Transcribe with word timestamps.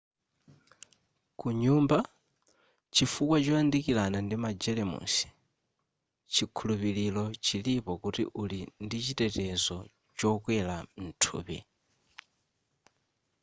kunyumba 1.39 1.97
chifukwa 2.93 3.37
choyandikirana 3.43 4.17
ndi 4.25 4.35
magelemusi 4.45 5.27
chikhulupiro 6.33 7.23
chilipo 7.45 7.91
kuti 8.03 8.23
uli 8.41 8.59
ndichitetezo 8.85 9.77
chokwera 10.17 10.75
mthupi 11.03 11.57